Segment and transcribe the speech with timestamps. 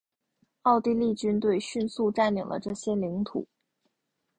[0.63, 3.45] 奥地利军队迅速占领了这些领土。